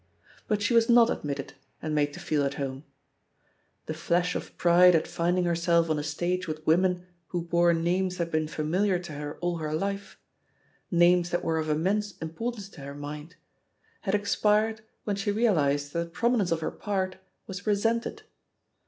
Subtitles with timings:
[0.47, 2.85] But she was not admitted and made to feel at home.
[3.85, 8.17] The flash of pride at finding herself on a stage with women who bore names
[8.17, 10.19] that had been familiar to her all her life,
[10.89, 13.35] names that were of immense importance to her mind,
[14.01, 18.23] had expired when she realised that the prominence of her part was resented.